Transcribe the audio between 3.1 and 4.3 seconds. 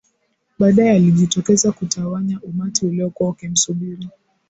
ukimsubiri